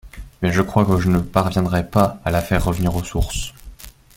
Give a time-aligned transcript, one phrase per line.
[0.41, 3.53] mais je crois que je ne parviendrai pas à la faire revenir aux sources…